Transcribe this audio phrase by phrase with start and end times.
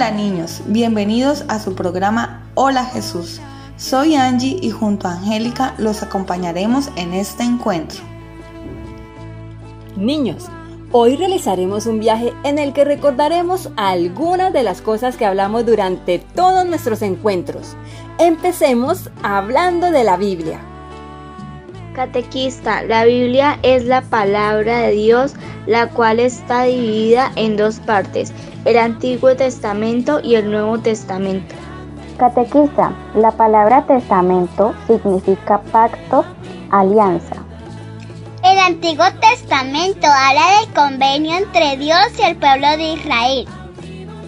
[0.00, 3.38] Hola niños, bienvenidos a su programa Hola Jesús.
[3.76, 8.00] Soy Angie y junto a Angélica los acompañaremos en este encuentro.
[9.98, 10.48] Niños,
[10.90, 16.18] hoy realizaremos un viaje en el que recordaremos algunas de las cosas que hablamos durante
[16.18, 17.76] todos nuestros encuentros.
[18.18, 20.69] Empecemos hablando de la Biblia.
[21.94, 25.34] Catequista, la Biblia es la palabra de Dios,
[25.66, 28.32] la cual está dividida en dos partes,
[28.64, 31.54] el Antiguo Testamento y el Nuevo Testamento.
[32.18, 36.24] Catequista, la palabra testamento significa pacto,
[36.70, 37.36] alianza.
[38.44, 43.48] El Antiguo Testamento habla del convenio entre Dios y el pueblo de Israel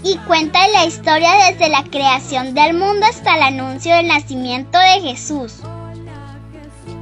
[0.04, 5.00] y cuenta la historia desde la creación del mundo hasta el anuncio del nacimiento de
[5.00, 5.62] Jesús.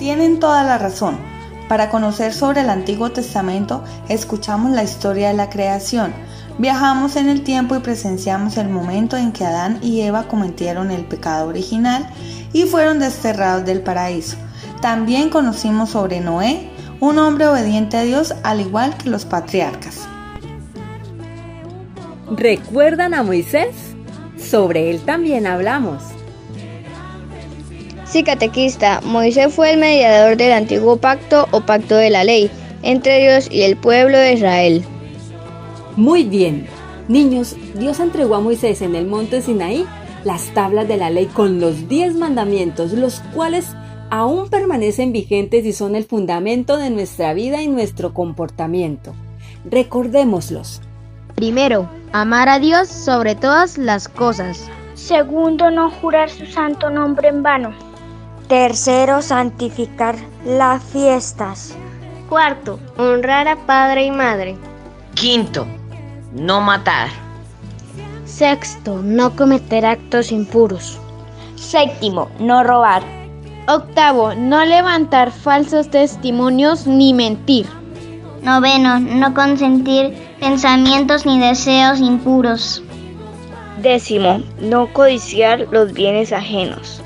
[0.01, 1.19] Tienen toda la razón.
[1.69, 6.15] Para conocer sobre el Antiguo Testamento, escuchamos la historia de la creación,
[6.57, 11.05] viajamos en el tiempo y presenciamos el momento en que Adán y Eva cometieron el
[11.05, 12.09] pecado original
[12.55, 14.39] y fueron desterrados del paraíso.
[14.81, 20.09] También conocimos sobre Noé, un hombre obediente a Dios al igual que los patriarcas.
[22.31, 23.77] ¿Recuerdan a Moisés?
[24.39, 26.03] Sobre él también hablamos.
[28.11, 32.51] Sí, catequista, Moisés fue el mediador del antiguo pacto o pacto de la ley
[32.83, 34.85] entre Dios y el pueblo de Israel.
[35.95, 36.67] Muy bien.
[37.07, 39.87] Niños, Dios entregó a Moisés en el monte Sinaí
[40.25, 43.77] las tablas de la ley con los diez mandamientos, los cuales
[44.11, 49.15] aún permanecen vigentes y son el fundamento de nuestra vida y nuestro comportamiento.
[49.65, 50.83] Recordémoslos.
[51.37, 54.69] Primero, amar a Dios sobre todas las cosas.
[54.95, 57.90] Segundo, no jurar su santo nombre en vano.
[58.51, 61.73] Tercero, santificar las fiestas.
[62.29, 64.57] Cuarto, honrar a padre y madre.
[65.15, 65.69] Quinto,
[66.33, 67.11] no matar.
[68.25, 70.99] Sexto, no cometer actos impuros.
[71.55, 73.05] Séptimo, no robar.
[73.69, 77.69] Octavo, no levantar falsos testimonios ni mentir.
[78.43, 82.83] Noveno, no consentir pensamientos ni deseos impuros.
[83.81, 87.01] Décimo, no codiciar los bienes ajenos.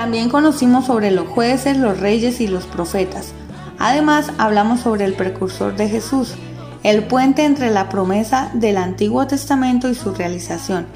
[0.00, 3.34] También conocimos sobre los jueces, los reyes y los profetas.
[3.78, 6.36] Además, hablamos sobre el precursor de Jesús,
[6.82, 10.86] el puente entre la promesa del Antiguo Testamento y su realización,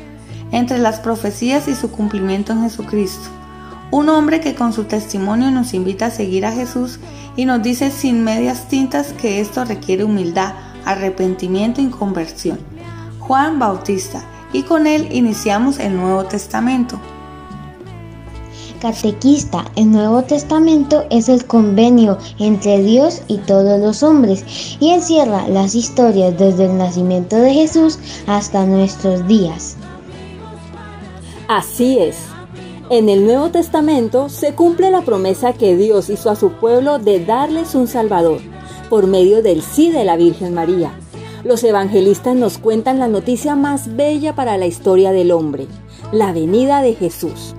[0.52, 3.28] entre las profecías y su cumplimiento en Jesucristo.
[3.90, 6.98] Un hombre que con su testimonio nos invita a seguir a Jesús
[7.36, 10.54] y nos dice sin medias tintas que esto requiere humildad,
[10.86, 12.58] arrepentimiento y conversión.
[13.18, 16.98] Juan Bautista, y con él iniciamos el Nuevo Testamento.
[18.80, 24.44] Catequista, el Nuevo Testamento es el convenio entre Dios y todos los hombres
[24.80, 29.76] y encierra las historias desde el nacimiento de Jesús hasta nuestros días.
[31.48, 32.16] Así es.
[32.90, 37.24] En el Nuevo Testamento se cumple la promesa que Dios hizo a su pueblo de
[37.24, 38.40] darles un Salvador
[38.90, 40.92] por medio del sí de la Virgen María.
[41.44, 45.66] Los evangelistas nos cuentan la noticia más bella para la historia del hombre,
[46.12, 47.54] la venida de Jesús.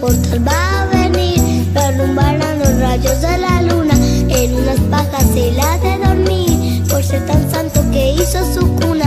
[0.00, 1.40] Mortal va a venir.
[1.76, 3.94] Alumbrarán los rayos de la luna.
[4.28, 6.82] En unas pajas se la de dormir.
[6.88, 8.97] Por ser tan santo que hizo su cuna.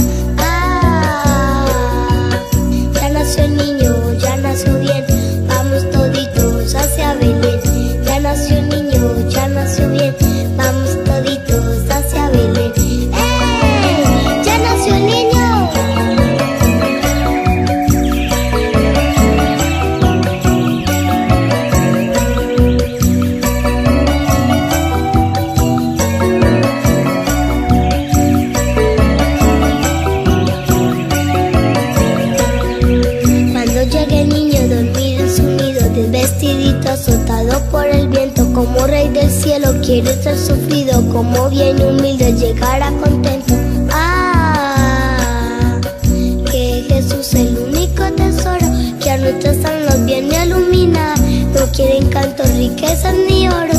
[49.12, 51.20] Tesoro que a nuestras almas viene a iluminar.
[51.54, 53.71] No quieren cantos, riquezas ni oros,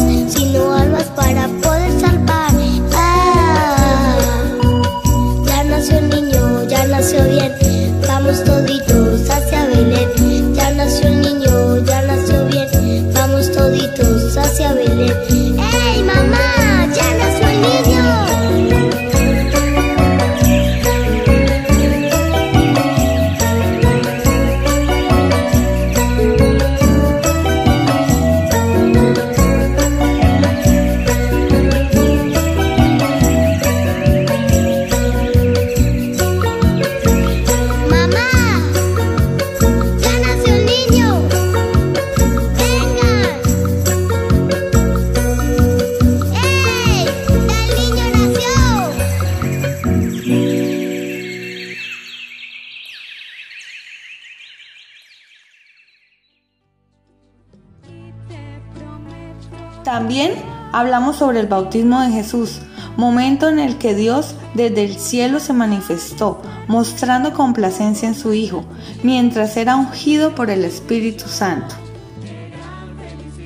[59.93, 60.33] También
[60.73, 62.61] hablamos sobre el bautismo de Jesús,
[62.97, 68.65] momento en el que Dios desde el cielo se manifestó, mostrando complacencia en su Hijo,
[69.03, 71.75] mientras era ungido por el Espíritu Santo.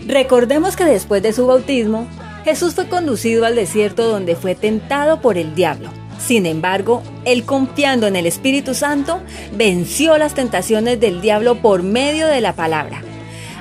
[0.07, 2.07] Recordemos que después de su bautismo,
[2.45, 5.89] Jesús fue conducido al desierto donde fue tentado por el diablo.
[6.25, 9.19] Sin embargo, él confiando en el Espíritu Santo,
[9.53, 13.03] venció las tentaciones del diablo por medio de la palabra.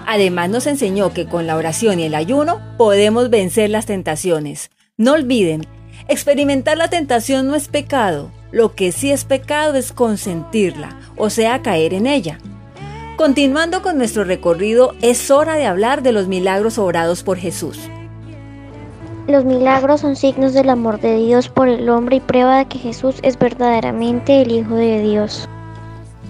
[0.06, 4.70] Además nos enseñó que con la oración y el ayuno podemos vencer las tentaciones.
[4.98, 5.66] No olviden,
[6.08, 11.62] experimentar la tentación no es pecado, lo que sí es pecado es consentirla, o sea,
[11.62, 12.40] caer en ella.
[13.18, 17.80] Continuando con nuestro recorrido, es hora de hablar de los milagros obrados por Jesús.
[19.28, 22.78] Los milagros son signos del amor de Dios por el hombre y prueba de que
[22.78, 25.50] Jesús es verdaderamente el Hijo de Dios.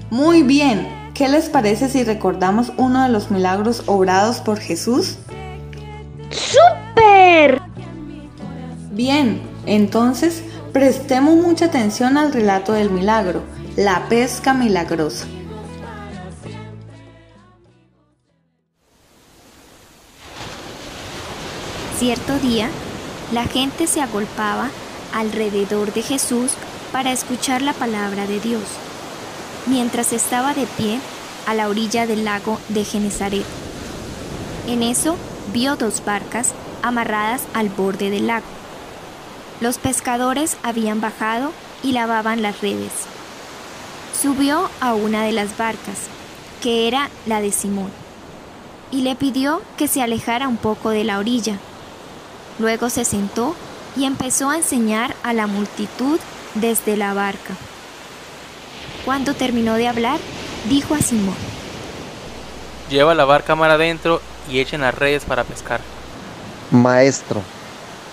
[0.10, 5.18] Muy bien, ¿qué les parece si recordamos uno de los milagros obrados por Jesús?
[6.30, 7.62] ¡Súper!
[8.92, 13.42] Bien, entonces prestemos mucha atención al relato del milagro,
[13.78, 15.26] la pesca milagrosa.
[21.98, 22.68] Cierto día,
[23.32, 24.70] la gente se agolpaba
[25.14, 26.52] alrededor de Jesús
[26.92, 28.64] para escuchar la palabra de Dios,
[29.68, 31.00] mientras estaba de pie
[31.46, 33.46] a la orilla del lago de Genezaret.
[34.68, 35.16] En eso
[35.54, 38.46] vio dos barcas amarradas al borde del lago.
[39.62, 41.52] Los pescadores habían bajado
[41.84, 42.92] y lavaban las redes.
[44.20, 46.08] Subió a una de las barcas,
[46.62, 47.92] que era la de Simón,
[48.92, 51.58] y le pidió que se alejara un poco de la orilla.
[52.60, 53.56] Luego se sentó
[53.96, 56.20] y empezó a enseñar a la multitud
[56.56, 57.56] desde la barca.
[59.06, 60.20] Cuando terminó de hablar,
[60.68, 61.36] dijo a Simón,
[62.90, 64.20] Lleva la barca mar adentro
[64.50, 65.80] y echen las redes para pescar.
[66.72, 67.42] Maestro,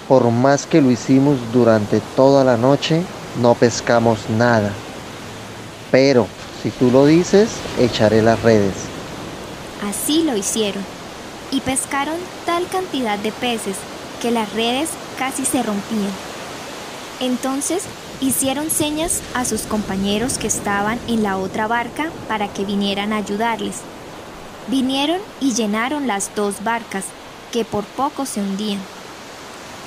[0.07, 3.03] por más que lo hicimos durante toda la noche,
[3.41, 4.71] no pescamos nada.
[5.91, 6.27] Pero
[6.63, 8.75] si tú lo dices, echaré las redes.
[9.89, 10.83] Así lo hicieron,
[11.51, 13.77] y pescaron tal cantidad de peces
[14.21, 16.13] que las redes casi se rompían.
[17.21, 17.85] Entonces
[18.23, 23.17] hicieron señas a sus compañeros que estaban en la otra barca para que vinieran a
[23.17, 23.77] ayudarles.
[24.69, 27.05] Vinieron y llenaron las dos barcas,
[27.51, 28.81] que por poco se hundían.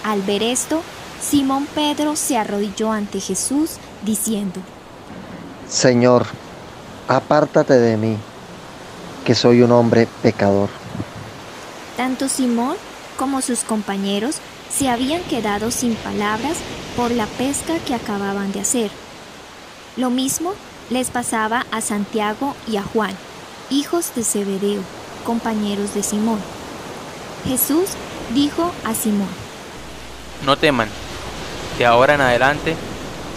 [0.04, 0.82] Al ver esto,
[1.22, 4.60] Simón Pedro se arrodilló ante Jesús, diciendo,
[5.70, 6.28] Señor,
[7.08, 8.18] apártate de mí,
[9.24, 10.70] que soy un hombre pecador.
[11.96, 12.76] Tanto Simón
[13.18, 16.58] como sus compañeros se habían quedado sin palabras
[16.96, 18.92] por la pesca que acababan de hacer.
[19.98, 20.54] Lo mismo
[20.90, 23.16] les pasaba a Santiago y a Juan,
[23.70, 24.82] hijos de Zebedeo,
[25.26, 26.40] compañeros de Simón.
[27.46, 27.90] Jesús
[28.34, 29.30] dijo a Simón,
[30.46, 30.90] No teman,
[31.78, 32.76] de ahora en adelante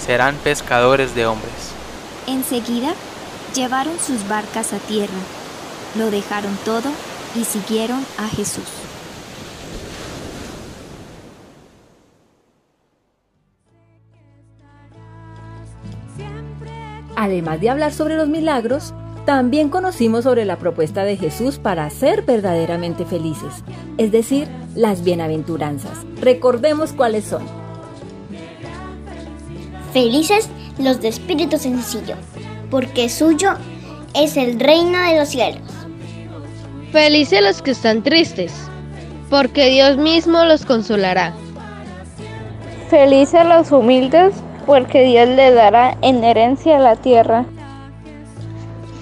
[0.04, 1.52] serán pescadores de hombres.
[2.26, 2.94] Enseguida
[3.54, 5.18] llevaron sus barcas a tierra,
[5.97, 6.90] lo dejaron todo
[7.35, 8.88] y siguieron a Jesús.
[17.20, 18.94] Además de hablar sobre los milagros,
[19.26, 23.64] también conocimos sobre la propuesta de Jesús para ser verdaderamente felices,
[23.96, 24.46] es decir,
[24.76, 26.06] las bienaventuranzas.
[26.20, 27.42] Recordemos cuáles son.
[29.92, 30.48] Felices
[30.78, 32.14] los de espíritu sencillo,
[32.70, 33.54] porque suyo
[34.14, 35.72] es el reino de los cielos.
[36.92, 38.52] Felices los que están tristes,
[39.28, 41.34] porque Dios mismo los consolará.
[42.88, 44.34] Felices los humildes,
[44.68, 47.46] porque Dios les dará en herencia la tierra.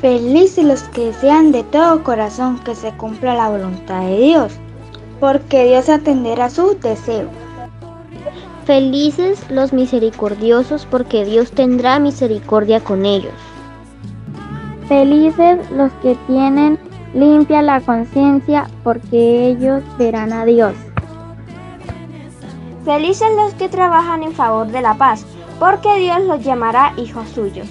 [0.01, 4.53] Felices los que desean de todo corazón que se cumpla la voluntad de Dios,
[5.19, 7.29] porque Dios atenderá su deseo.
[8.65, 13.35] Felices los misericordiosos, porque Dios tendrá misericordia con ellos.
[14.87, 16.79] Felices los que tienen
[17.13, 20.75] limpia la conciencia, porque ellos verán a Dios.
[22.85, 25.27] Felices los que trabajan en favor de la paz,
[25.59, 27.69] porque Dios los llamará hijos suyos.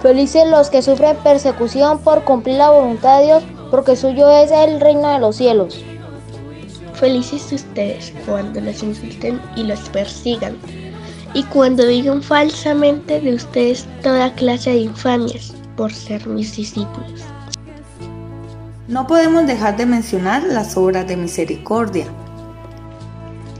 [0.00, 4.80] Felices los que sufren persecución por cumplir la voluntad de Dios, porque suyo es el
[4.80, 5.82] reino de los cielos.
[6.94, 10.56] Felices ustedes cuando los insulten y los persigan,
[11.32, 17.24] y cuando digan falsamente de ustedes toda clase de infamias por ser mis discípulos.
[18.86, 22.06] No podemos dejar de mencionar las obras de misericordia.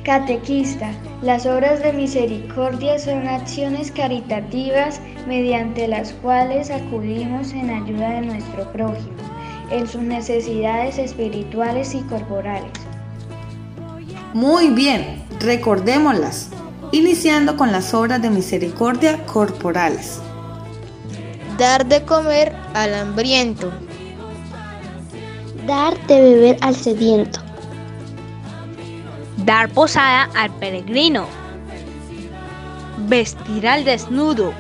[0.05, 0.93] Catequista,
[1.25, 8.71] las obras de misericordia son acciones caritativas mediante las cuales acudimos en ayuda de nuestro
[8.73, 9.17] prójimo,
[9.71, 12.71] en sus necesidades espirituales y corporales.
[14.35, 16.51] Muy bien, recordémoslas,
[16.93, 20.21] iniciando con las obras de misericordia corporales.
[21.57, 23.73] Dar de comer al hambriento.
[25.67, 27.44] Dar de beber al sediento.
[29.45, 31.27] Dar posada al peregrino.
[33.09, 34.53] Vestir al desnudo.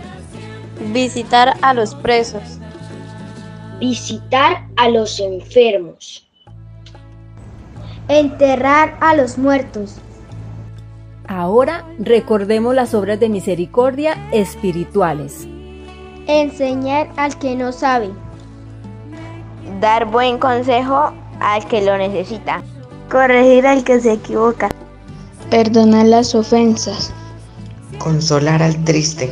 [0.93, 2.59] Visitar a los presos.
[3.81, 6.29] Visitar a los enfermos.
[8.09, 9.97] Enterrar a los muertos.
[11.29, 15.49] Ahora recordemos las obras de misericordia espirituales.
[16.27, 18.11] Enseñar al que no sabe.
[19.81, 22.63] Dar buen consejo al que lo necesita.
[23.15, 24.71] Corregir al que se equivoca.
[25.49, 27.13] Perdonar las ofensas.
[27.99, 29.31] Consolar al triste.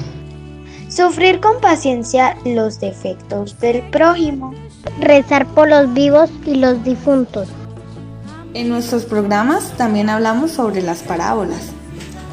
[0.88, 4.54] Sufrir con paciencia los defectos del prójimo.
[5.00, 7.48] Rezar por los vivos y los difuntos.
[8.54, 11.72] En nuestros programas también hablamos sobre las parábolas.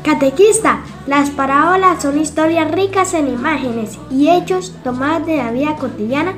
[0.03, 6.35] Catequista, las parábolas son historias ricas en imágenes y hechos tomados de la vida cotidiana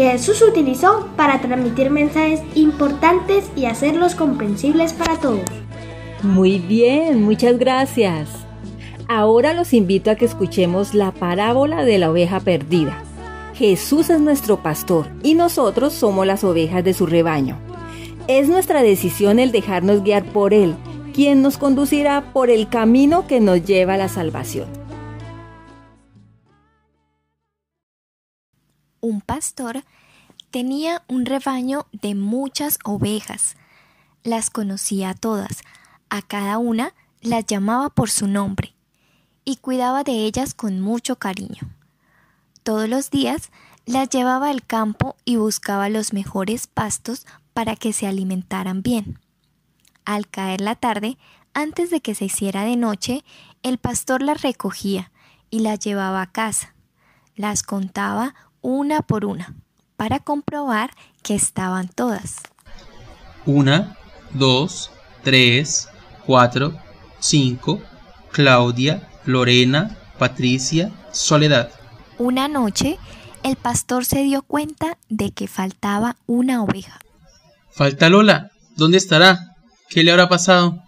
[0.00, 5.42] que Jesús utilizó para transmitir mensajes importantes y hacerlos comprensibles para todos.
[6.22, 8.30] Muy bien, muchas gracias.
[9.08, 13.02] Ahora los invito a que escuchemos la parábola de la oveja perdida.
[13.52, 17.58] Jesús es nuestro pastor y nosotros somos las ovejas de su rebaño.
[18.26, 20.76] Es nuestra decisión el dejarnos guiar por Él,
[21.12, 24.79] quien nos conducirá por el camino que nos lleva a la salvación.
[29.00, 29.84] Un pastor
[30.50, 33.56] tenía un rebaño de muchas ovejas.
[34.22, 35.62] Las conocía a todas,
[36.10, 36.92] a cada una
[37.22, 38.74] las llamaba por su nombre
[39.44, 41.70] y cuidaba de ellas con mucho cariño.
[42.62, 43.50] Todos los días
[43.86, 49.18] las llevaba al campo y buscaba los mejores pastos para que se alimentaran bien.
[50.04, 51.16] Al caer la tarde,
[51.54, 53.24] antes de que se hiciera de noche,
[53.62, 55.10] el pastor las recogía
[55.50, 56.74] y las llevaba a casa.
[57.34, 59.54] Las contaba una por una
[59.96, 60.90] para comprobar
[61.22, 62.38] que estaban todas.
[63.44, 63.96] Una,
[64.32, 64.90] dos,
[65.22, 65.88] tres,
[66.26, 66.78] cuatro,
[67.18, 67.80] cinco,
[68.32, 71.70] Claudia, Lorena, Patricia, Soledad.
[72.18, 72.98] Una noche,
[73.42, 76.98] el pastor se dio cuenta de que faltaba una oveja.
[77.70, 78.50] Falta Lola.
[78.76, 79.56] ¿Dónde estará?
[79.88, 80.82] ¿Qué le habrá pasado?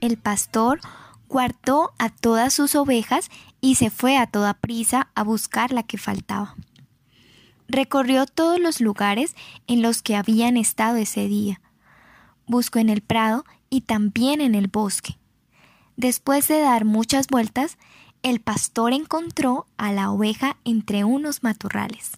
[0.00, 0.80] El pastor
[1.28, 3.28] guardó a todas sus ovejas
[3.60, 6.54] y se fue a toda prisa a buscar la que faltaba.
[7.68, 11.60] Recorrió todos los lugares en los que habían estado ese día.
[12.46, 15.18] Buscó en el prado y también en el bosque.
[15.96, 17.76] Después de dar muchas vueltas,
[18.22, 22.12] el pastor encontró a la oveja entre unos matorrales.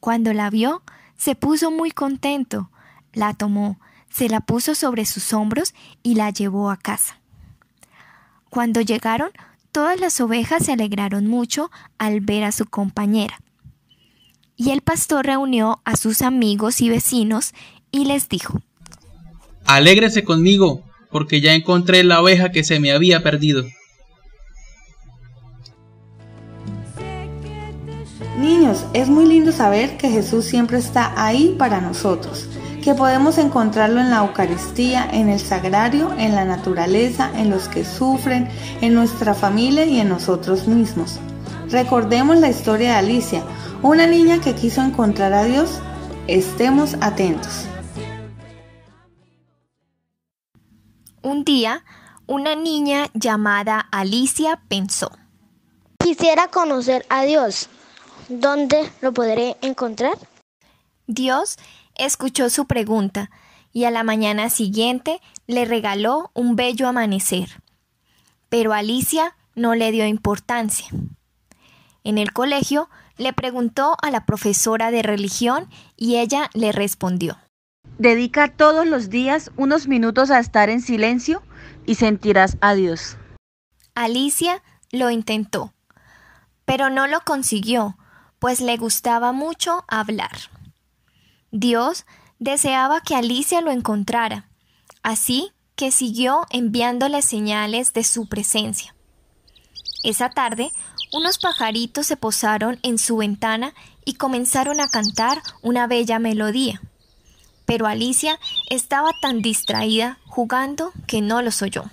[0.00, 0.82] Cuando la vio,
[1.16, 2.70] se puso muy contento,
[3.12, 3.78] la tomó,
[4.08, 7.20] se la puso sobre sus hombros y la llevó a casa.
[8.48, 9.30] Cuando llegaron,
[9.70, 13.38] todas las ovejas se alegraron mucho al ver a su compañera.
[14.62, 17.54] Y el pastor reunió a sus amigos y vecinos
[17.90, 18.60] y les dijo,
[19.64, 23.64] Alégrese conmigo, porque ya encontré la oveja que se me había perdido.
[28.38, 32.46] Niños, es muy lindo saber que Jesús siempre está ahí para nosotros,
[32.84, 37.86] que podemos encontrarlo en la Eucaristía, en el sagrario, en la naturaleza, en los que
[37.86, 38.46] sufren,
[38.82, 41.18] en nuestra familia y en nosotros mismos.
[41.70, 43.42] Recordemos la historia de Alicia,
[43.82, 45.80] una niña que quiso encontrar a Dios.
[46.26, 47.66] Estemos atentos.
[51.22, 51.84] Un día,
[52.26, 55.10] una niña llamada Alicia pensó,
[55.98, 57.68] Quisiera conocer a Dios.
[58.28, 60.16] ¿Dónde lo podré encontrar?
[61.06, 61.56] Dios
[61.94, 63.30] escuchó su pregunta
[63.72, 67.62] y a la mañana siguiente le regaló un bello amanecer.
[68.48, 70.88] Pero Alicia no le dio importancia.
[72.02, 72.88] En el colegio
[73.20, 77.36] le preguntó a la profesora de religión y ella le respondió.
[77.98, 81.42] Dedica todos los días unos minutos a estar en silencio
[81.84, 83.18] y sentirás a Dios.
[83.94, 85.74] Alicia lo intentó,
[86.64, 87.98] pero no lo consiguió,
[88.38, 90.38] pues le gustaba mucho hablar.
[91.50, 92.06] Dios
[92.38, 94.48] deseaba que Alicia lo encontrara,
[95.02, 98.94] así que siguió enviándole señales de su presencia.
[100.02, 100.70] Esa tarde,
[101.12, 103.74] unos pajaritos se posaron en su ventana
[104.04, 106.80] y comenzaron a cantar una bella melodía.
[107.66, 108.38] Pero Alicia
[108.68, 111.84] estaba tan distraída jugando que no los oyó.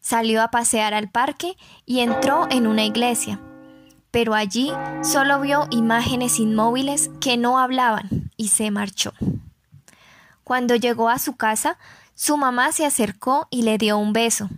[0.00, 3.40] Salió a pasear al parque y entró en una iglesia,
[4.10, 9.12] pero allí solo vio imágenes inmóviles que no hablaban y se marchó.
[10.42, 11.78] Cuando llegó a su casa,
[12.14, 14.50] su mamá se acercó y le dio un beso.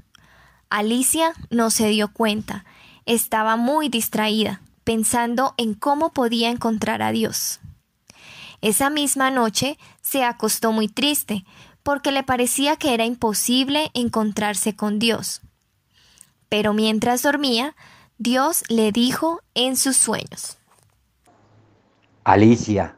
[0.71, 2.64] Alicia no se dio cuenta,
[3.07, 7.61] estaba muy distraída, pensando en cómo podía encontrar a Dios.
[8.61, 11.45] Esa misma noche se acostó muy triste,
[11.83, 15.43] porque le parecía que era imposible encontrarse con Dios.
[16.49, 17.75] Pero mientras dormía,
[18.19, 20.59] Dios le dijo en sus sueños.
[22.25, 22.95] Alicia,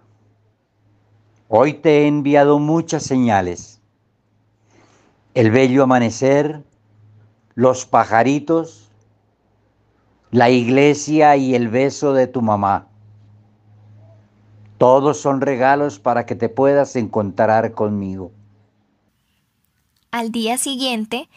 [1.49, 3.81] hoy te he enviado muchas señales.
[5.33, 6.63] El bello amanecer,
[7.55, 8.84] los pajaritos,
[10.35, 12.89] la iglesia y el beso de tu mamá.
[14.79, 18.33] Todos son regalos para que te puedas encontrar conmigo.
[20.11, 21.29] Al día siguiente,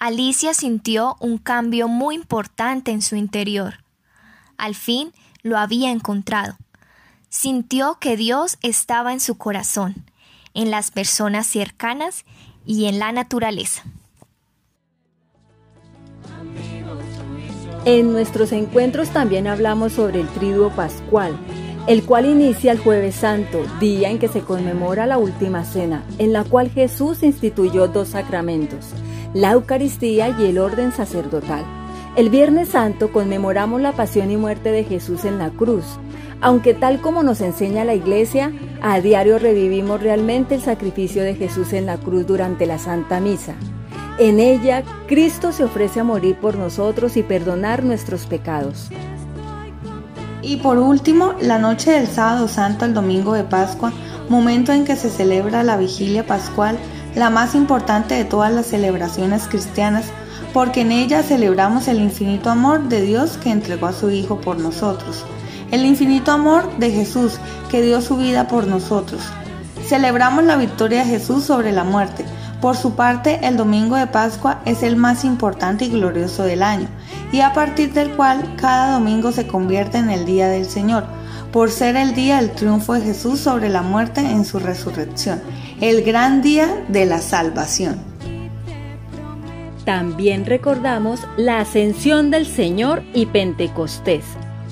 [0.00, 3.84] Alicia sintió un cambio muy importante en su interior.
[4.58, 5.12] Al fin
[5.44, 6.56] lo había encontrado.
[7.28, 9.94] Sintió que Dios estaba en su corazón,
[10.54, 12.24] en las personas cercanas
[12.66, 13.84] y en la naturaleza.
[17.86, 21.34] En nuestros encuentros también hablamos sobre el triduo pascual,
[21.86, 26.34] el cual inicia el jueves santo, día en que se conmemora la última cena, en
[26.34, 28.90] la cual Jesús instituyó dos sacramentos,
[29.32, 31.64] la Eucaristía y el orden sacerdotal.
[32.16, 35.84] El Viernes Santo conmemoramos la pasión y muerte de Jesús en la cruz,
[36.42, 41.72] aunque tal como nos enseña la Iglesia, a diario revivimos realmente el sacrificio de Jesús
[41.72, 43.54] en la cruz durante la Santa Misa.
[44.20, 48.90] En ella, Cristo se ofrece a morir por nosotros y perdonar nuestros pecados.
[50.42, 53.94] Y por último, la noche del sábado santo al domingo de Pascua,
[54.28, 56.78] momento en que se celebra la vigilia pascual,
[57.14, 60.04] la más importante de todas las celebraciones cristianas,
[60.52, 64.58] porque en ella celebramos el infinito amor de Dios que entregó a su Hijo por
[64.58, 65.24] nosotros,
[65.70, 67.38] el infinito amor de Jesús
[67.70, 69.22] que dio su vida por nosotros.
[69.86, 72.26] Celebramos la victoria de Jesús sobre la muerte.
[72.60, 76.88] Por su parte, el domingo de Pascua es el más importante y glorioso del año,
[77.32, 81.04] y a partir del cual cada domingo se convierte en el día del Señor,
[81.52, 85.40] por ser el día del triunfo de Jesús sobre la muerte en su resurrección,
[85.80, 87.98] el gran día de la salvación.
[89.86, 94.24] También recordamos la ascensión del Señor y Pentecostés,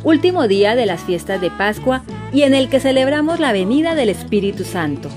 [0.05, 2.03] último día de las fiestas de Pascua
[2.35, 5.09] y en el que celebramos la venida del Espíritu Santo.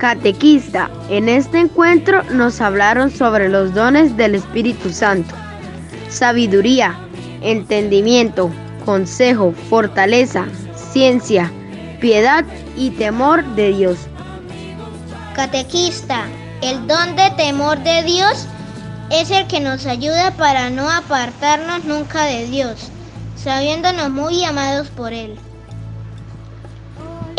[0.00, 5.34] Catequista, en este encuentro nos hablaron sobre los dones del Espíritu Santo.
[6.08, 6.98] Sabiduría,
[7.42, 8.50] entendimiento,
[8.86, 11.52] consejo, fortaleza, ciencia,
[12.00, 12.46] piedad
[12.78, 13.98] y temor de Dios.
[15.34, 16.24] Catequista,
[16.62, 18.46] el don de temor de Dios
[19.10, 22.88] es el que nos ayuda para no apartarnos nunca de Dios,
[23.36, 25.38] sabiéndonos muy amados por Él.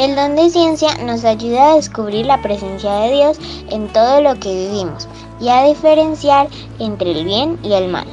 [0.02, 4.34] El don de ciencia nos ayuda a descubrir la presencia de Dios en todo lo
[4.40, 5.08] que vivimos
[5.40, 6.48] y a diferenciar
[6.80, 8.08] entre el bien y el mal.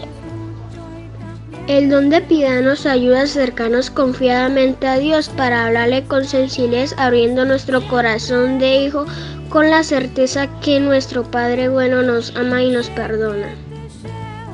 [1.66, 6.94] El don de piedad nos ayuda a acercarnos confiadamente a Dios para hablarle con sencillez,
[6.98, 9.06] abriendo nuestro corazón de hijo
[9.48, 13.48] con la certeza que nuestro Padre bueno nos ama y nos perdona.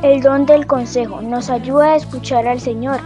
[0.05, 3.01] El don del consejo nos ayuda a escuchar al Señor,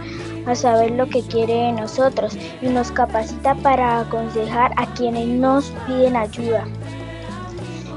[0.45, 5.71] a saber lo que quiere de nosotros y nos capacita para aconsejar a quienes nos
[5.87, 6.65] piden ayuda.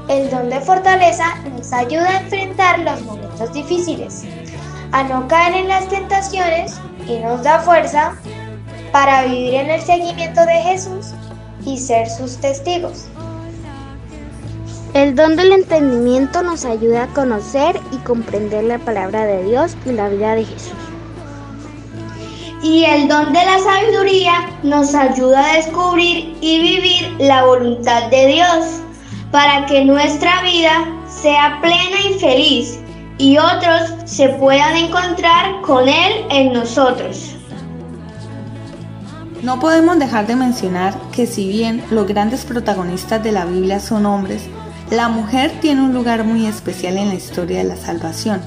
[0.09, 4.23] El don de fortaleza nos ayuda a enfrentar los momentos difíciles,
[4.91, 8.15] a no caer en las tentaciones y nos da fuerza
[8.91, 11.13] para vivir en el seguimiento de Jesús
[11.65, 13.05] y ser sus testigos.
[14.93, 19.91] El don del entendimiento nos ayuda a conocer y comprender la palabra de Dios y
[19.93, 20.92] la vida de Jesús.
[22.63, 28.27] Y el don de la sabiduría nos ayuda a descubrir y vivir la voluntad de
[28.27, 28.81] Dios
[29.31, 32.79] para que nuestra vida sea plena y feliz
[33.17, 37.35] y otros se puedan encontrar con Él en nosotros.
[39.41, 44.05] No podemos dejar de mencionar que si bien los grandes protagonistas de la Biblia son
[44.05, 44.43] hombres,
[44.89, 48.41] la mujer tiene un lugar muy especial en la historia de la salvación.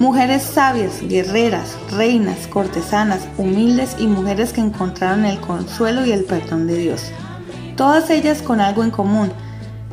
[0.00, 6.66] Mujeres sabias, guerreras, reinas, cortesanas, humildes y mujeres que encontraron el consuelo y el perdón
[6.66, 7.12] de Dios.
[7.76, 9.30] Todas ellas con algo en común.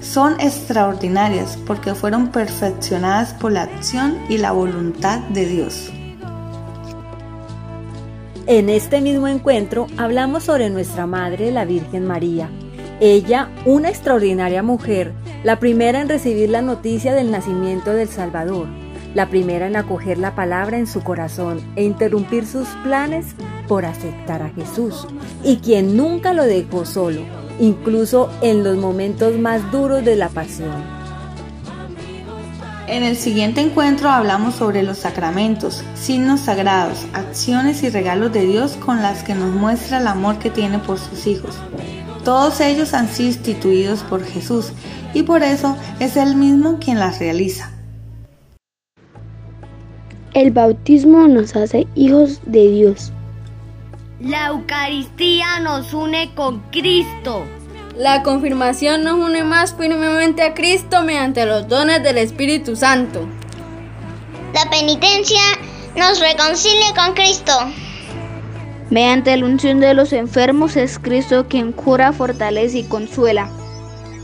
[0.02, 5.92] Son extraordinarias porque fueron perfeccionadas por la acción y la voluntad de Dios.
[8.48, 12.50] En este mismo encuentro hablamos sobre nuestra Madre, la Virgen María.
[13.00, 18.68] Ella, una extraordinaria mujer, la primera en recibir la noticia del nacimiento del Salvador,
[19.14, 23.28] la primera en acoger la palabra en su corazón e interrumpir sus planes
[23.68, 25.08] por aceptar a Jesús,
[25.44, 27.22] y quien nunca lo dejó solo,
[27.60, 31.02] incluso en los momentos más duros de la pasión.
[32.88, 38.74] En el siguiente encuentro hablamos sobre los sacramentos, signos sagrados, acciones y regalos de Dios
[38.74, 41.56] con las que nos muestra el amor que tiene por sus hijos.
[42.26, 44.74] Todos ellos han sido instituidos por Jesús
[45.14, 47.72] y por eso es Él mismo quien las realiza.
[50.34, 53.12] El bautismo nos hace hijos de Dios.
[54.22, 57.44] La Eucaristía nos une con Cristo.
[57.98, 63.28] La confirmación nos une más firmemente a Cristo mediante los dones del Espíritu Santo.
[64.54, 65.42] La penitencia
[65.98, 67.52] nos reconcilia con Cristo.
[68.90, 73.50] Mediante la unción de los enfermos es Cristo quien cura, fortalece y consuela.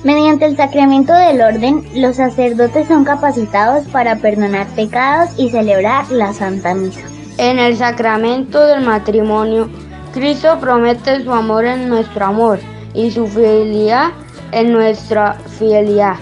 [0.08, 6.32] Mediante el sacramento del orden, los sacerdotes son capacitados para perdonar pecados y celebrar la
[6.32, 7.02] Santa Misa.
[7.38, 9.70] En el sacramento del matrimonio,
[10.14, 12.60] Cristo promete su amor en nuestro amor
[12.94, 14.12] y su fidelidad
[14.54, 16.16] en nuestra fidelidad.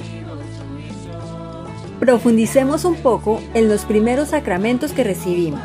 [2.00, 5.62] Profundicemos un poco en los primeros sacramentos que recibimos,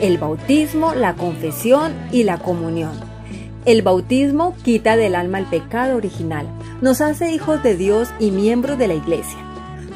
[0.00, 2.92] el bautismo, la confesión y la comunión.
[3.64, 6.46] El bautismo quita del alma el pecado original,
[6.80, 9.38] nos hace hijos de Dios y miembros de la iglesia.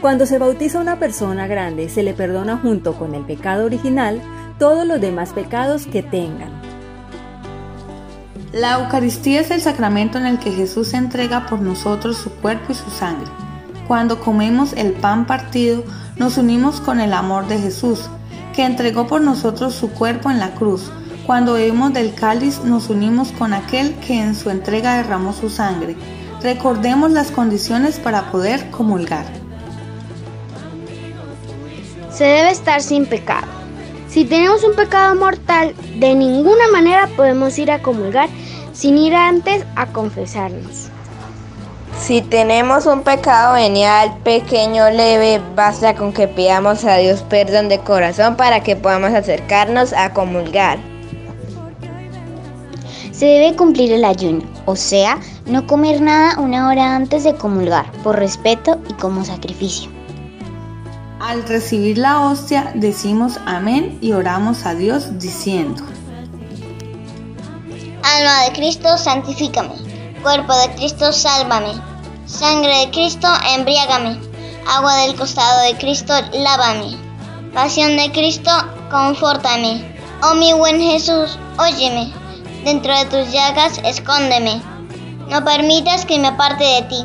[0.00, 4.22] Cuando se bautiza una persona grande, se le perdona junto con el pecado original
[4.58, 6.50] todos los demás pecados que tengan.
[8.52, 12.74] La Eucaristía es el sacramento en el que Jesús entrega por nosotros su cuerpo y
[12.74, 13.30] su sangre.
[13.86, 15.84] Cuando comemos el pan partido,
[16.16, 18.08] nos unimos con el amor de Jesús,
[18.54, 20.90] que entregó por nosotros su cuerpo en la cruz.
[21.26, 25.96] Cuando bebemos del cáliz, nos unimos con aquel que en su entrega derramó su sangre.
[26.42, 29.26] Recordemos las condiciones para poder comulgar.
[32.11, 33.46] Se debe estar sin pecado.
[34.09, 38.29] Si tenemos un pecado mortal, de ninguna manera podemos ir a comulgar
[38.72, 40.88] sin ir antes a confesarnos.
[42.00, 47.79] Si tenemos un pecado venial pequeño leve, basta con que pidamos a Dios perdón de
[47.79, 50.79] corazón para que podamos acercarnos a comulgar.
[53.12, 57.90] Se debe cumplir el ayuno, o sea, no comer nada una hora antes de comulgar,
[58.04, 59.90] por respeto y como sacrificio.
[61.20, 65.83] Al recibir la hostia decimos amén y oramos a Dios diciendo,
[68.02, 69.74] Alma de Cristo, santifícame.
[70.22, 71.72] Cuerpo de Cristo, sálvame.
[72.26, 74.20] Sangre de Cristo, embriágame.
[74.68, 76.96] Agua del costado de Cristo, lávame.
[77.52, 78.50] Pasión de Cristo,
[78.90, 79.96] confórtame.
[80.22, 82.19] Oh mi buen Jesús, óyeme.
[82.64, 84.61] Dentro de tus llagas, escóndeme.
[85.29, 87.05] No permitas que me aparte de ti.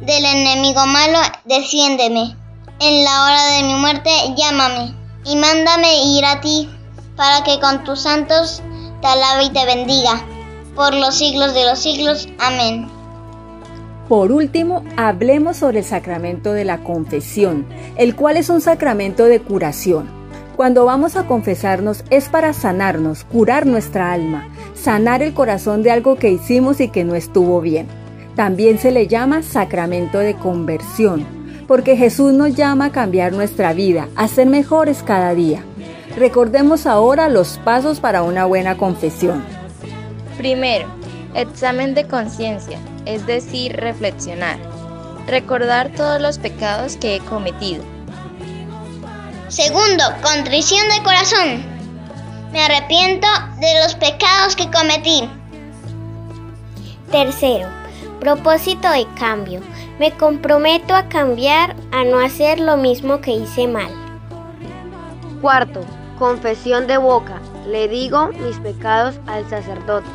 [0.00, 2.36] Del enemigo malo, defiéndeme.
[2.80, 4.94] En la hora de mi muerte, llámame.
[5.24, 6.68] Y mándame ir a ti,
[7.16, 8.62] para que con tus santos
[9.00, 10.24] te alabe y te bendiga.
[10.74, 12.28] Por los siglos de los siglos.
[12.40, 12.88] Amén.
[14.08, 19.40] Por último, hablemos sobre el sacramento de la confesión, el cual es un sacramento de
[19.40, 20.08] curación.
[20.56, 24.48] Cuando vamos a confesarnos es para sanarnos, curar nuestra alma,
[24.82, 27.88] sanar el corazón de algo que hicimos y que no estuvo bien.
[28.36, 31.26] También se le llama sacramento de conversión,
[31.66, 35.64] porque Jesús nos llama a cambiar nuestra vida, a ser mejores cada día.
[36.16, 39.44] Recordemos ahora los pasos para una buena confesión.
[40.36, 40.88] Primero,
[41.34, 44.58] examen de conciencia, es decir, reflexionar.
[45.26, 47.82] Recordar todos los pecados que he cometido.
[49.48, 51.77] Segundo, contrición de corazón.
[52.52, 53.26] Me arrepiento
[53.60, 55.28] de los pecados que cometí.
[57.10, 57.68] Tercero,
[58.20, 59.60] propósito de cambio.
[59.98, 63.90] Me comprometo a cambiar, a no hacer lo mismo que hice mal.
[65.42, 65.80] Cuarto,
[66.18, 67.40] confesión de boca.
[67.66, 70.08] Le digo mis pecados al sacerdote.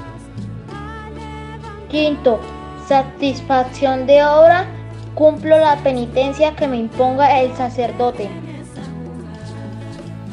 [1.90, 2.40] Quinto,
[2.88, 4.66] satisfacción de obra.
[5.14, 8.30] Cumplo la penitencia que me imponga el sacerdote.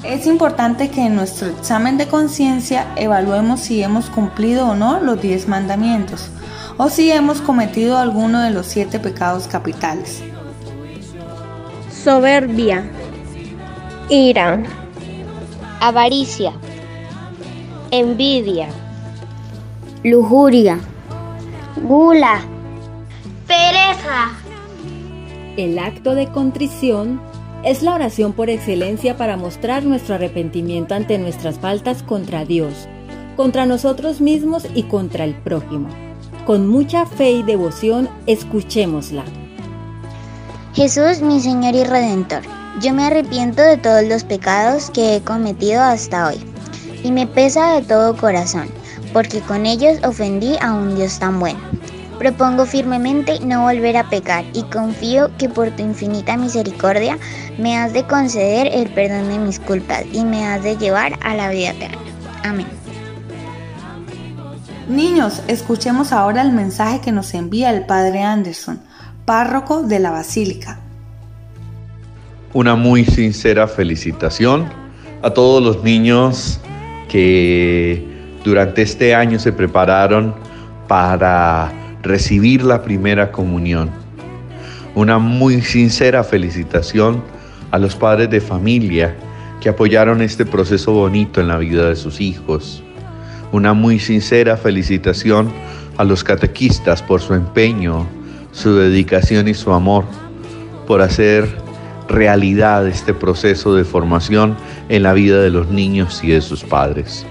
[0.02, 5.20] Es importante que en nuestro examen de conciencia evaluemos si hemos cumplido o no los
[5.20, 6.30] diez mandamientos
[6.78, 10.22] o si hemos cometido alguno de los siete pecados capitales.
[11.92, 12.90] Soberbia,
[14.08, 14.62] ira,
[15.80, 16.54] avaricia,
[17.90, 18.68] envidia,
[20.02, 20.78] lujuria,
[21.82, 22.40] gula,
[23.46, 24.32] pereza.
[25.58, 27.20] El acto de contrición
[27.62, 32.88] es la oración por excelencia para mostrar nuestro arrepentimiento ante nuestras faltas contra Dios,
[33.36, 35.88] contra nosotros mismos y contra el prójimo.
[36.46, 39.24] Con mucha fe y devoción, escuchémosla.
[40.74, 42.42] Jesús, mi Señor y Redentor,
[42.80, 46.38] yo me arrepiento de todos los pecados que he cometido hasta hoy,
[47.02, 48.68] y me pesa de todo corazón,
[49.12, 51.69] porque con ellos ofendí a un Dios tan bueno.
[52.20, 57.16] Propongo firmemente no volver a pecar y confío que por tu infinita misericordia
[57.56, 61.34] me has de conceder el perdón de mis culpas y me has de llevar a
[61.34, 61.96] la vida eterna.
[62.44, 62.66] Amén.
[64.86, 68.82] Niños, escuchemos ahora el mensaje que nos envía el Padre Anderson,
[69.24, 70.78] párroco de la Basílica.
[72.52, 74.68] Una muy sincera felicitación
[75.22, 76.60] a todos los niños
[77.08, 78.06] que
[78.44, 80.34] durante este año se prepararon
[80.86, 81.72] para
[82.02, 83.90] recibir la primera comunión.
[84.94, 87.22] Una muy sincera felicitación
[87.70, 89.14] a los padres de familia
[89.60, 92.82] que apoyaron este proceso bonito en la vida de sus hijos.
[93.52, 95.52] Una muy sincera felicitación
[95.96, 98.06] a los catequistas por su empeño,
[98.52, 100.04] su dedicación y su amor,
[100.86, 101.46] por hacer
[102.08, 104.56] realidad este proceso de formación
[104.88, 107.24] en la vida de los niños y de sus padres.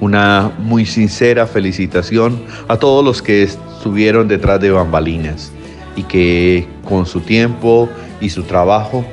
[0.00, 3.42] Una muy sincera felicitación a todos los que
[3.86, 5.52] estuvieron detrás de bambalinas
[5.94, 7.88] y que con su tiempo
[8.20, 9.04] y su trabajo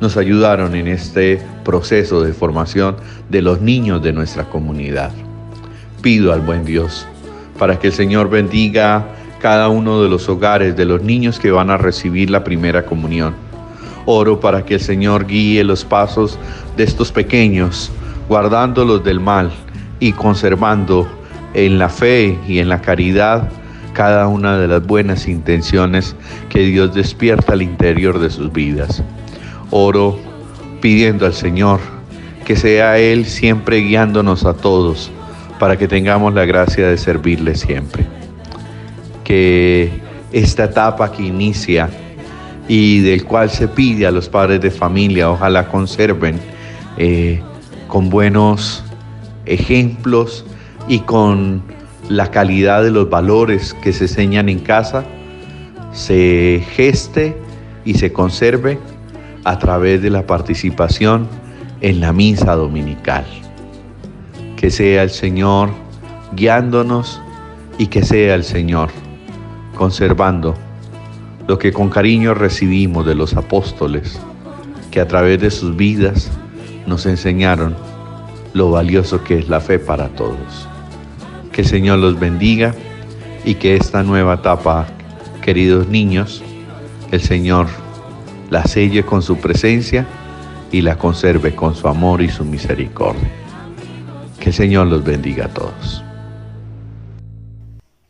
[0.00, 2.96] nos ayudaron en este proceso de formación
[3.28, 5.10] de los niños de nuestra comunidad.
[6.00, 7.06] Pido al buen Dios
[7.58, 9.04] para que el Señor bendiga
[9.38, 13.34] cada uno de los hogares de los niños que van a recibir la primera comunión.
[14.06, 16.38] Oro para que el Señor guíe los pasos
[16.78, 17.92] de estos pequeños,
[18.30, 19.50] guardándolos del mal
[20.00, 21.06] y conservando
[21.52, 23.50] en la fe y en la caridad
[23.92, 26.16] cada una de las buenas intenciones
[26.48, 29.02] que Dios despierta al interior de sus vidas.
[29.70, 30.18] Oro
[30.80, 31.80] pidiendo al Señor
[32.44, 35.10] que sea Él siempre guiándonos a todos
[35.58, 38.04] para que tengamos la gracia de servirle siempre.
[39.24, 39.90] Que
[40.32, 41.88] esta etapa que inicia
[42.68, 46.40] y del cual se pide a los padres de familia, ojalá conserven
[46.96, 47.40] eh,
[47.86, 48.84] con buenos
[49.46, 50.44] ejemplos
[50.88, 51.62] y con
[52.12, 55.04] la calidad de los valores que se enseñan en casa,
[55.92, 57.36] se geste
[57.86, 58.78] y se conserve
[59.44, 61.26] a través de la participación
[61.80, 63.24] en la misa dominical.
[64.56, 65.70] Que sea el Señor
[66.36, 67.20] guiándonos
[67.78, 68.90] y que sea el Señor
[69.74, 70.54] conservando
[71.48, 74.20] lo que con cariño recibimos de los apóstoles,
[74.90, 76.30] que a través de sus vidas
[76.86, 77.74] nos enseñaron
[78.52, 80.68] lo valioso que es la fe para todos.
[81.52, 82.74] Que el Señor los bendiga
[83.44, 84.86] y que esta nueva etapa,
[85.42, 86.42] queridos niños,
[87.10, 87.68] el Señor
[88.50, 90.06] la selle con su presencia
[90.70, 93.30] y la conserve con su amor y su misericordia.
[94.38, 96.02] Que el Señor los bendiga a todos.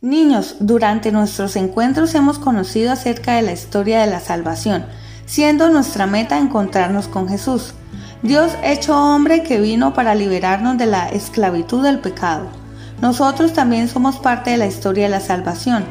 [0.01, 4.85] Niños, durante nuestros encuentros hemos conocido acerca de la historia de la salvación,
[5.25, 7.73] siendo nuestra meta encontrarnos con Jesús.
[8.21, 12.62] Dios hecho hombre que vino para liberarnos de la esclavitud del pecado.
[13.03, 15.83] Nosotros también somos parte de la historia de la salvación.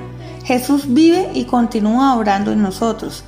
[0.47, 3.23] Jesús vive y continúa orando en nosotros,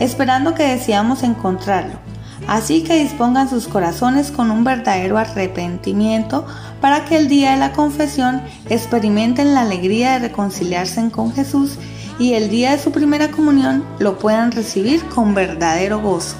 [0.00, 2.00] esperando que deseamos encontrarlo.
[2.48, 6.46] Así que dispongan sus corazones con un verdadero arrepentimiento
[6.80, 11.78] para que el día de la confesión experimenten la alegría de reconciliarse con Jesús
[12.18, 16.34] y el día de su primera comunión lo puedan recibir con verdadero gozo.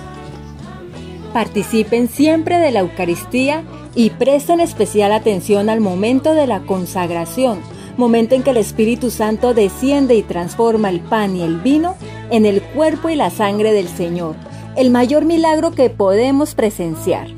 [1.33, 3.63] Participen siempre de la Eucaristía
[3.95, 7.61] y presten especial atención al momento de la consagración,
[7.97, 11.97] momento en que el Espíritu Santo desciende y transforma el pan y el vino
[12.31, 14.37] en el cuerpo y la sangre del Señor,
[14.77, 17.29] el mayor milagro que podemos presenciar.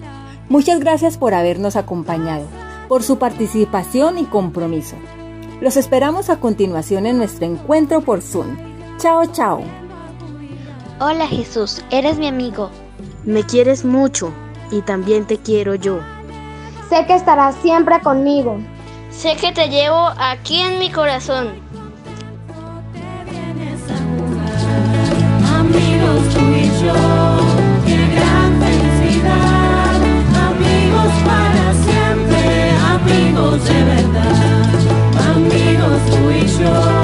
[0.48, 2.46] Muchas gracias por habernos acompañado,
[2.88, 4.96] por su participación y compromiso.
[5.60, 8.56] Los esperamos a continuación en nuestro encuentro por Zoom.
[8.98, 9.62] Chao, chao.
[11.00, 12.70] Hola Jesús, eres mi amigo.
[13.24, 14.32] Me quieres mucho
[14.70, 16.00] y también te quiero yo.
[16.90, 18.58] Sé que estarás siempre conmigo.
[19.10, 21.50] Sé que te llevo aquí en mi corazón.
[25.56, 26.94] Amigos tú y yo,
[27.86, 30.02] qué gran felicidad.
[30.48, 35.36] Amigos para siempre, amigos de verdad.
[35.36, 36.99] Amigos tú y yo.